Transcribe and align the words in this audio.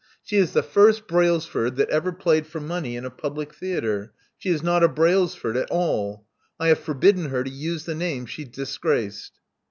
She 0.23 0.37
is 0.37 0.53
the 0.53 0.63
first 0.63 1.07
Brailsford 1.07 1.75
that 1.75 1.91
ever 1.91 2.11
played 2.11 2.47
for 2.47 2.59
money 2.59 2.95
in 2.95 3.05
a 3.05 3.11
public 3.11 3.53
theatre. 3.53 4.13
She 4.35 4.49
is 4.49 4.63
not 4.63 4.83
a 4.83 4.87
Brailsford 4.87 5.55
at 5.55 5.69
all. 5.69 6.25
I 6.59 6.69
have 6.69 6.79
forbidden 6.79 7.25
her 7.29 7.43
to 7.43 7.51
use 7.51 7.85
the 7.85 7.93
name 7.93 8.25
she's 8.25 8.47
disgraced." 8.49 9.33